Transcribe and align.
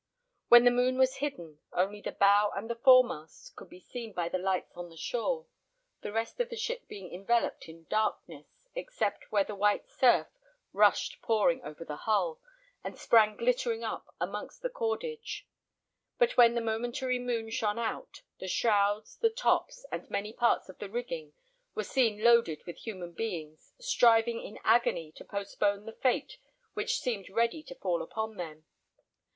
When 0.47 0.63
the 0.63 0.71
moon 0.71 0.97
was 0.97 1.17
hidden, 1.17 1.59
only 1.73 2.01
the 2.01 2.11
bow 2.11 2.51
and 2.55 2.67
the 2.67 2.73
fore 2.75 3.03
mast 3.03 3.55
could 3.55 3.69
be 3.69 3.79
seen 3.81 4.13
by 4.13 4.29
the 4.29 4.39
lights 4.39 4.75
on 4.75 4.89
the 4.89 4.97
shore, 4.97 5.45
the 6.01 6.11
rest 6.11 6.39
of 6.39 6.49
the 6.49 6.55
ship 6.57 6.87
being 6.87 7.13
enveloped 7.13 7.69
in 7.69 7.83
darkness, 7.83 8.47
except 8.73 9.31
where 9.31 9.43
the 9.43 9.53
white 9.53 9.87
surf 9.91 10.25
rushed 10.73 11.21
pouring 11.21 11.61
over 11.63 11.85
the 11.85 11.97
hull, 12.09 12.41
and 12.83 12.97
sprang 12.97 13.37
glittering 13.37 13.83
up 13.83 14.07
amongst 14.19 14.63
the 14.63 14.71
cordage; 14.71 15.47
but 16.17 16.35
when 16.35 16.55
the 16.55 16.61
momentary 16.61 17.19
moon 17.19 17.51
shone 17.51 17.77
out, 17.77 18.23
the 18.39 18.47
shrouds, 18.47 19.17
the 19.17 19.29
tops, 19.29 19.85
and 19.91 20.09
many 20.09 20.33
parts 20.33 20.67
of 20.67 20.79
the 20.79 20.89
rigging, 20.89 21.33
were 21.75 21.83
seen 21.83 22.23
loaded 22.23 22.63
with 22.65 22.77
human 22.77 23.13
beings, 23.13 23.73
striving 23.79 24.41
in 24.41 24.57
agony 24.63 25.11
to 25.11 25.23
postpone 25.23 25.85
the 25.85 25.93
fate 25.93 26.39
which 26.73 26.99
seemed 26.99 27.29
ready 27.29 27.61
to 27.61 27.75
fall 27.75 28.01
upon 28.01 28.37
them. 28.37 28.65